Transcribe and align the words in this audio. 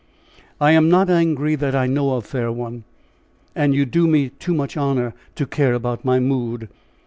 "I 0.59 0.71
am 0.71 0.89
not 0.89 1.11
angry 1.11 1.53
that 1.53 1.75
I 1.75 1.85
know 1.85 2.13
of, 2.13 2.25
fair 2.25 2.51
one; 2.51 2.85
and 3.55 3.75
you 3.75 3.85
do 3.85 4.07
me 4.07 4.29
too 4.29 4.55
much 4.55 4.75
honor 4.75 5.13
to 5.35 5.45
care 5.45 5.75
about 5.75 6.03
my 6.03 6.19
mood. 6.19 6.69